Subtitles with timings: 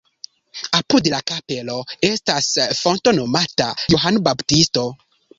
[0.75, 1.75] Apud la kapelo
[2.07, 2.47] estas
[2.79, 4.87] fonto nomata Johano Baptisto.